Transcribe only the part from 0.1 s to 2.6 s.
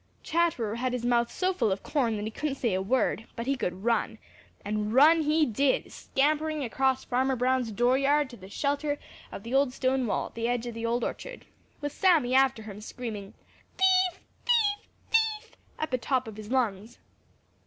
Chatterer had his mouth so full of corn that he couldn't